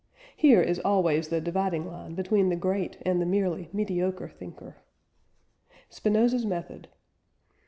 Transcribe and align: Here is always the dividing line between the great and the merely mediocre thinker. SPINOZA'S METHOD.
Here 0.35 0.63
is 0.63 0.79
always 0.79 1.27
the 1.27 1.39
dividing 1.39 1.85
line 1.85 2.15
between 2.15 2.49
the 2.49 2.55
great 2.55 2.97
and 3.03 3.21
the 3.21 3.25
merely 3.27 3.69
mediocre 3.71 4.29
thinker. 4.29 4.77
SPINOZA'S 5.91 6.43
METHOD. 6.43 6.87